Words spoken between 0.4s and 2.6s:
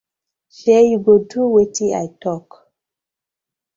Shey yu go do wetin I tok.